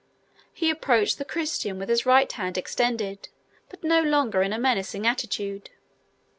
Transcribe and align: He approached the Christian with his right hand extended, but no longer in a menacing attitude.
He 0.51 0.71
approached 0.71 1.19
the 1.19 1.25
Christian 1.25 1.77
with 1.77 1.87
his 1.87 2.07
right 2.07 2.31
hand 2.31 2.57
extended, 2.57 3.29
but 3.69 3.83
no 3.83 4.01
longer 4.01 4.41
in 4.41 4.51
a 4.51 4.57
menacing 4.57 5.05
attitude. 5.05 5.69